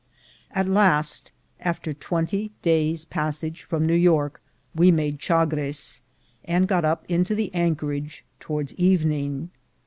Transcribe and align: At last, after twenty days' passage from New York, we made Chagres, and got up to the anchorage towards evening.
At 0.49 0.67
last, 0.67 1.31
after 1.59 1.93
twenty 1.93 2.49
days' 2.63 3.05
passage 3.05 3.61
from 3.61 3.85
New 3.85 3.93
York, 3.93 4.41
we 4.73 4.89
made 4.89 5.19
Chagres, 5.21 6.01
and 6.43 6.67
got 6.67 6.83
up 6.83 7.05
to 7.05 7.35
the 7.35 7.53
anchorage 7.53 8.25
towards 8.39 8.73
evening. 8.77 9.51